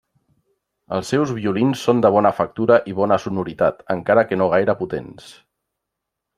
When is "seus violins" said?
1.13-1.83